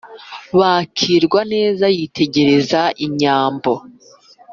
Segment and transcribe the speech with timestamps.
[0.59, 3.71] bakirwa neza yitegereza inyambo